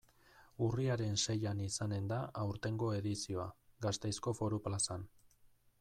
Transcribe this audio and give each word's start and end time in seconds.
Urriaren 0.67 1.19
seian 1.25 1.61
izanen 1.65 2.09
da 2.13 2.19
aurtengo 2.45 2.91
edizioa, 3.01 3.47
Gasteizko 3.87 4.35
Foru 4.41 4.63
Plazan. 4.69 5.07